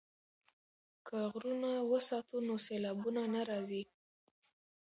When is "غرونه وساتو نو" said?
1.31-2.55